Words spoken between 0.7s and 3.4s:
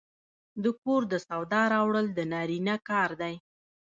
کور د سودا راوړل د نارینه کار دی.